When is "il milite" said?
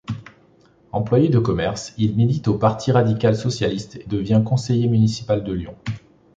1.99-2.47